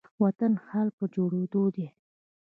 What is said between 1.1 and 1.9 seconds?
جوړيدو دي